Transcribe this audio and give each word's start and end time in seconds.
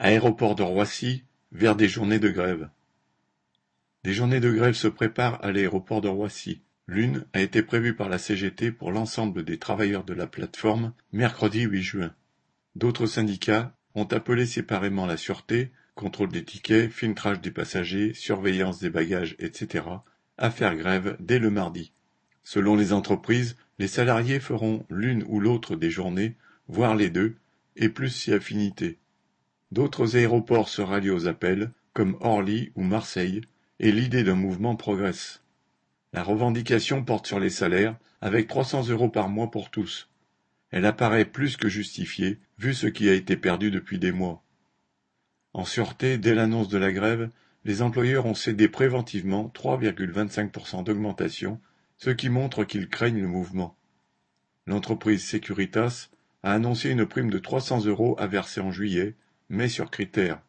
Aéroport 0.00 0.54
de 0.54 0.62
Roissy, 0.62 1.24
vers 1.50 1.74
des 1.74 1.88
journées 1.88 2.20
de 2.20 2.28
grève. 2.28 2.68
Des 4.04 4.12
journées 4.12 4.38
de 4.38 4.52
grève 4.52 4.74
se 4.74 4.86
préparent 4.86 5.44
à 5.44 5.50
l'aéroport 5.50 6.00
de 6.00 6.06
Roissy. 6.06 6.62
L'une 6.86 7.24
a 7.32 7.40
été 7.40 7.64
prévue 7.64 7.96
par 7.96 8.08
la 8.08 8.18
CGT 8.18 8.70
pour 8.70 8.92
l'ensemble 8.92 9.44
des 9.44 9.58
travailleurs 9.58 10.04
de 10.04 10.14
la 10.14 10.28
plateforme 10.28 10.92
mercredi 11.12 11.62
8 11.62 11.82
juin. 11.82 12.14
D'autres 12.76 13.06
syndicats 13.06 13.74
ont 13.96 14.04
appelé 14.04 14.46
séparément 14.46 15.04
la 15.04 15.16
sûreté, 15.16 15.72
contrôle 15.96 16.30
des 16.30 16.44
tickets, 16.44 16.92
filtrage 16.92 17.40
des 17.40 17.50
passagers, 17.50 18.14
surveillance 18.14 18.78
des 18.78 18.90
bagages, 18.90 19.34
etc., 19.40 19.84
à 20.36 20.52
faire 20.52 20.76
grève 20.76 21.16
dès 21.18 21.40
le 21.40 21.50
mardi. 21.50 21.90
Selon 22.44 22.76
les 22.76 22.92
entreprises, 22.92 23.56
les 23.80 23.88
salariés 23.88 24.38
feront 24.38 24.86
l'une 24.90 25.24
ou 25.26 25.40
l'autre 25.40 25.74
des 25.74 25.90
journées, 25.90 26.36
voire 26.68 26.94
les 26.94 27.10
deux, 27.10 27.34
et 27.74 27.88
plus 27.88 28.10
si 28.10 28.32
affinité. 28.32 29.00
D'autres 29.70 30.16
aéroports 30.16 30.68
se 30.68 30.82
rallient 30.82 31.10
aux 31.10 31.26
appels, 31.26 31.70
comme 31.92 32.16
Orly 32.20 32.72
ou 32.74 32.82
Marseille, 32.82 33.42
et 33.80 33.92
l'idée 33.92 34.24
d'un 34.24 34.34
mouvement 34.34 34.76
progresse. 34.76 35.42
La 36.12 36.22
revendication 36.22 37.04
porte 37.04 37.26
sur 37.26 37.38
les 37.38 37.50
salaires, 37.50 37.96
avec 38.20 38.48
300 38.48 38.88
euros 38.88 39.08
par 39.08 39.28
mois 39.28 39.50
pour 39.50 39.70
tous. 39.70 40.08
Elle 40.70 40.86
apparaît 40.86 41.24
plus 41.24 41.56
que 41.56 41.68
justifiée, 41.68 42.38
vu 42.58 42.74
ce 42.74 42.86
qui 42.86 43.08
a 43.08 43.14
été 43.14 43.36
perdu 43.36 43.70
depuis 43.70 43.98
des 43.98 44.12
mois. 44.12 44.42
En 45.52 45.64
sûreté, 45.64 46.18
dès 46.18 46.34
l'annonce 46.34 46.68
de 46.68 46.78
la 46.78 46.92
grève, 46.92 47.30
les 47.64 47.82
employeurs 47.82 48.26
ont 48.26 48.34
cédé 48.34 48.68
préventivement 48.68 49.52
3,25% 49.54 50.84
d'augmentation, 50.84 51.60
ce 51.96 52.10
qui 52.10 52.28
montre 52.28 52.64
qu'ils 52.64 52.88
craignent 52.88 53.20
le 53.20 53.28
mouvement. 53.28 53.76
L'entreprise 54.66 55.26
Securitas 55.26 56.08
a 56.42 56.52
annoncé 56.52 56.90
une 56.90 57.06
prime 57.06 57.30
de 57.30 57.38
300 57.38 57.86
euros 57.86 58.14
à 58.18 58.26
verser 58.26 58.60
en 58.60 58.70
juillet, 58.70 59.14
mais 59.48 59.68
sur 59.68 59.90
critères. 59.90 60.40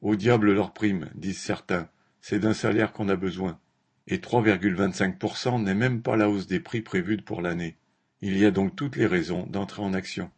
Au 0.00 0.16
diable 0.16 0.52
leur 0.52 0.72
prime, 0.72 1.10
disent 1.14 1.40
certains, 1.40 1.88
c'est 2.20 2.38
d'un 2.38 2.54
salaire 2.54 2.92
qu'on 2.92 3.08
a 3.08 3.16
besoin. 3.16 3.58
Et 4.06 4.18
3,25% 4.18 5.62
n'est 5.62 5.74
même 5.74 6.02
pas 6.02 6.16
la 6.16 6.28
hausse 6.28 6.46
des 6.46 6.60
prix 6.60 6.80
prévue 6.80 7.18
pour 7.18 7.42
l'année. 7.42 7.76
Il 8.22 8.36
y 8.36 8.44
a 8.44 8.50
donc 8.50 8.76
toutes 8.76 8.96
les 8.96 9.06
raisons 9.06 9.46
d'entrer 9.46 9.82
en 9.82 9.94
action. 9.94 10.30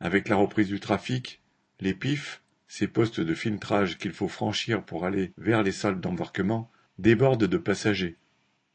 Avec 0.00 0.28
la 0.28 0.36
reprise 0.36 0.68
du 0.68 0.80
trafic, 0.80 1.40
les 1.80 1.94
PIF, 1.94 2.42
ces 2.68 2.88
postes 2.88 3.20
de 3.20 3.34
filtrage 3.34 3.98
qu'il 3.98 4.12
faut 4.12 4.28
franchir 4.28 4.82
pour 4.82 5.04
aller 5.04 5.32
vers 5.36 5.62
les 5.62 5.72
salles 5.72 6.00
d'embarquement, 6.00 6.70
débordent 6.98 7.44
de 7.44 7.58
passagers. 7.58 8.16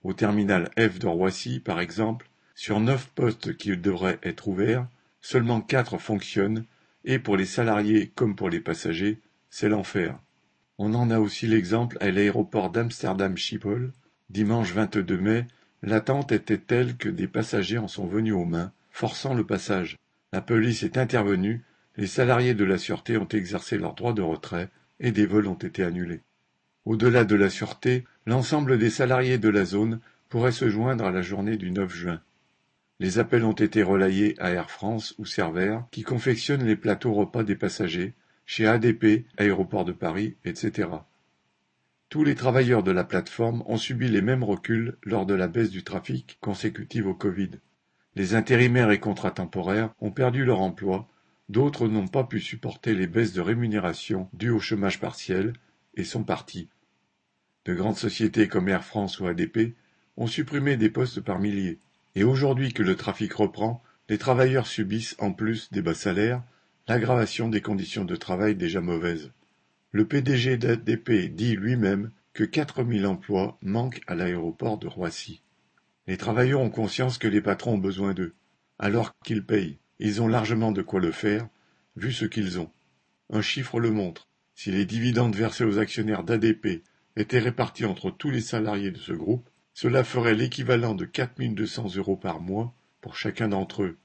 Au 0.03 0.14
terminal 0.14 0.69
F 0.77 0.99
de 0.99 1.08
Roissy, 1.08 1.59
par 1.59 1.80
exemple, 1.80 2.30
sur 2.53 2.80
neuf 2.80 3.08
postes 3.08 3.58
qui 3.58 3.75
devraient 3.75 4.19
être 4.23 4.47
ouverts, 4.47 4.88
seulement 5.19 5.61
quatre 5.61 5.97
fonctionnent 5.97 6.66
et 7.08 7.19
pour 7.19 7.38
les 7.38 7.45
salariés 7.45 8.11
comme 8.13 8.36
pour 8.36 8.50
les 8.50 8.59
passagers, 8.59 9.19
c'est 9.50 9.69
l'enfer. 9.69 10.19
On 10.77 10.94
en 10.94 11.09
a 11.09 11.19
aussi 11.19 11.47
l'exemple 11.47 11.97
à 12.02 12.11
l'aéroport 12.11 12.69
d'Amsterdam 12.69 13.38
Schiphol. 13.38 13.94
Dimanche 14.30 14.73
22 14.73 15.17
mai, 15.17 15.47
l'attente 15.81 16.33
était 16.33 16.58
telle 16.58 16.97
que 16.97 17.08
des 17.08 17.27
passagers 17.27 17.77
en 17.77 17.88
sont 17.88 18.08
venus 18.08 18.33
aux 18.33 18.45
mains, 18.45 18.73
forçant 18.91 19.33
le 19.33 19.45
passage. 19.45 19.95
La 20.33 20.41
police 20.41 20.83
est 20.83 20.97
intervenue, 20.97 21.64
les 21.95 22.08
salariés 22.08 22.53
de 22.53 22.66
la 22.66 22.77
sûreté 22.77 23.17
ont 23.17 23.27
exercé 23.30 23.77
leur 23.77 23.94
droit 23.95 24.14
de 24.14 24.21
retrait 24.21 24.69
et 24.99 25.11
des 25.11 25.25
vols 25.25 25.47
ont 25.47 25.53
été 25.53 25.83
annulés. 25.83 26.21
Au-delà 26.83 27.23
de 27.23 27.36
la 27.36 27.49
sûreté, 27.49 28.03
l'ensemble 28.25 28.77
des 28.77 28.89
salariés 28.89 29.38
de 29.38 29.49
la 29.49 29.64
zone 29.64 30.02
pourraient 30.27 30.52
se 30.52 30.67
joindre 30.67 31.05
à 31.05 31.11
la 31.11 31.21
journée 31.21 31.55
du 31.55 31.71
9 31.71 31.89
juin. 31.89 32.21
Les 32.99 33.19
appels 33.19 33.43
ont 33.43 33.53
été 33.53 33.83
relayés 33.83 34.35
à 34.39 34.49
Air 34.49 34.71
France 34.71 35.13
ou 35.19 35.25
Cervère, 35.25 35.85
qui 35.91 36.01
confectionnent 36.01 36.65
les 36.65 36.75
plateaux 36.75 37.13
repas 37.13 37.43
des 37.43 37.55
passagers, 37.55 38.15
chez 38.45 38.65
ADP, 38.65 39.27
Aéroport 39.37 39.85
de 39.85 39.91
Paris, 39.91 40.35
etc. 40.45 40.89
Tous 42.09 42.23
les 42.23 42.35
travailleurs 42.35 42.83
de 42.83 42.91
la 42.91 43.03
plateforme 43.03 43.63
ont 43.67 43.77
subi 43.77 44.07
les 44.07 44.21
mêmes 44.21 44.43
reculs 44.43 44.97
lors 45.03 45.25
de 45.25 45.33
la 45.33 45.47
baisse 45.47 45.69
du 45.69 45.83
trafic 45.83 46.37
consécutive 46.41 47.05
au 47.05 47.13
Covid. 47.13 47.52
Les 48.15 48.33
intérimaires 48.33 48.89
et 48.89 48.99
contrats 48.99 49.31
temporaires 49.31 49.93
ont 49.99 50.11
perdu 50.11 50.43
leur 50.43 50.61
emploi, 50.61 51.07
d'autres 51.49 51.87
n'ont 51.87 52.07
pas 52.07 52.23
pu 52.23 52.39
supporter 52.39 52.95
les 52.95 53.07
baisses 53.07 53.33
de 53.33 53.41
rémunération 53.41 54.30
dues 54.33 54.49
au 54.49 54.59
chômage 54.59 54.99
partiel 54.99 55.53
et 55.95 56.03
sont 56.03 56.23
partis. 56.23 56.69
De 57.65 57.73
grandes 57.73 57.97
sociétés 57.97 58.47
comme 58.47 58.69
Air 58.69 58.86
France 58.86 59.19
ou 59.19 59.27
ADP 59.27 59.75
ont 60.15 60.27
supprimé 60.27 60.77
des 60.77 60.89
postes 60.89 61.21
par 61.21 61.39
milliers. 61.39 61.80
Et 62.17 62.23
aujourd'hui 62.23 62.73
que 62.73 62.82
le 62.82 62.95
trafic 62.95 63.32
reprend, 63.32 63.83
les 64.10 64.17
travailleurs 64.17 64.66
subissent, 64.66 65.16
en 65.20 65.33
plus 65.33 65.72
des 65.72 65.83
bas 65.83 65.94
salaires, 65.94 66.42
l'aggravation 66.88 67.48
des 67.48 67.61
conditions 67.61 68.05
de 68.05 68.16
travail 68.16 68.55
déjà 68.55 68.82
mauvaises. 68.82 69.30
Le 69.92 70.04
PDG 70.08 70.58
d'ADP 70.58 71.32
dit 71.36 71.55
lui-même 71.55 72.10
que 72.33 72.44
4000 72.44 73.05
emplois 73.05 73.60
manquent 73.61 74.02
à 74.08 74.16
l'aéroport 74.16 74.80
de 74.80 74.88
Roissy. 74.88 75.44
Les 76.08 76.17
travailleurs 76.17 76.61
ont 76.61 76.72
conscience 76.72 77.20
que 77.20 77.28
les 77.28 77.39
patrons 77.39 77.76
ont 77.76 77.78
besoin 77.78 78.16
d'eux. 78.16 78.34
Alors 78.80 79.14
qu'ils 79.23 79.45
payent, 79.45 79.78
ils 79.99 80.20
ont 80.20 80.28
largement 80.28 80.72
de 80.72 80.82
quoi 80.82 80.99
le 80.99 81.11
faire, 81.11 81.48
vu 81.98 82.11
ce 82.11 82.26
qu'ils 82.26 82.60
ont. 82.60 82.72
Un 83.32 83.44
chiffre 83.44 83.80
le 83.80 83.92
montre. 83.92 84.28
Si 84.55 84.72
les 84.72 84.86
dividendes 84.86 85.36
versés 85.36 85.66
aux 85.66 85.78
actionnaires 85.78 86.23
d'ADP 86.23 86.82
étaient 87.16 87.38
répartis 87.38 87.86
entre 87.86 88.10
tous 88.10 88.32
les 88.32 88.42
salariés 88.42 88.89
de 88.89 88.98
ce 88.98 89.14
groupe, 89.14 89.48
cela 89.80 90.04
ferait 90.04 90.33
l'équivalent 90.33 90.95
de 90.95 91.05
4200 91.05 91.98
euros 91.98 92.15
par 92.15 92.42
mois 92.42 92.73
pour 92.99 93.15
chacun 93.15 93.49
d'entre 93.49 93.83
eux. 93.83 93.98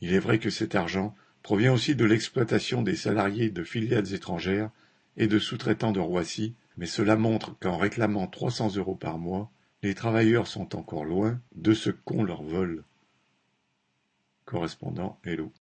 Il 0.00 0.14
est 0.14 0.18
vrai 0.18 0.38
que 0.38 0.48
cet 0.48 0.74
argent 0.74 1.14
provient 1.42 1.74
aussi 1.74 1.94
de 1.94 2.06
l'exploitation 2.06 2.80
des 2.80 2.96
salariés 2.96 3.50
de 3.50 3.62
filiales 3.62 4.14
étrangères 4.14 4.70
et 5.18 5.26
de 5.26 5.38
sous-traitants 5.38 5.92
de 5.92 6.00
Roissy, 6.00 6.54
mais 6.78 6.86
cela 6.86 7.16
montre 7.16 7.54
qu'en 7.60 7.76
réclamant 7.76 8.26
300 8.26 8.76
euros 8.76 8.94
par 8.94 9.18
mois, 9.18 9.50
les 9.82 9.94
travailleurs 9.94 10.46
sont 10.46 10.74
encore 10.74 11.04
loin 11.04 11.38
de 11.56 11.74
ce 11.74 11.90
qu'on 11.90 12.24
leur 12.24 12.42
vole. 12.42 12.82
Correspondant 14.46 15.20
Hello. 15.24 15.50